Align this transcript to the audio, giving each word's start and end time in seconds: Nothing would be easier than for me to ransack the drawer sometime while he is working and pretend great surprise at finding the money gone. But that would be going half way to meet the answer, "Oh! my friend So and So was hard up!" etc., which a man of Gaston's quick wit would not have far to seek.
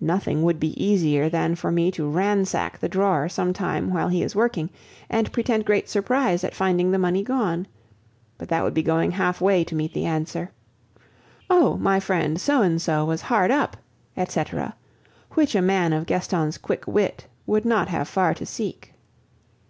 Nothing 0.00 0.42
would 0.44 0.58
be 0.58 0.82
easier 0.82 1.28
than 1.28 1.54
for 1.56 1.70
me 1.70 1.90
to 1.90 2.08
ransack 2.08 2.78
the 2.78 2.88
drawer 2.88 3.28
sometime 3.28 3.92
while 3.92 4.08
he 4.08 4.22
is 4.22 4.34
working 4.34 4.70
and 5.10 5.30
pretend 5.30 5.66
great 5.66 5.90
surprise 5.90 6.42
at 6.42 6.54
finding 6.54 6.90
the 6.90 6.98
money 6.98 7.22
gone. 7.22 7.66
But 8.38 8.48
that 8.48 8.64
would 8.64 8.72
be 8.72 8.82
going 8.82 9.10
half 9.10 9.42
way 9.42 9.62
to 9.64 9.74
meet 9.74 9.92
the 9.92 10.06
answer, 10.06 10.52
"Oh! 11.50 11.76
my 11.76 12.00
friend 12.00 12.40
So 12.40 12.62
and 12.62 12.80
So 12.80 13.04
was 13.04 13.20
hard 13.20 13.50
up!" 13.50 13.76
etc., 14.16 14.74
which 15.32 15.54
a 15.54 15.60
man 15.60 15.92
of 15.92 16.06
Gaston's 16.06 16.56
quick 16.56 16.86
wit 16.86 17.26
would 17.46 17.66
not 17.66 17.88
have 17.88 18.08
far 18.08 18.32
to 18.32 18.46
seek. 18.46 18.94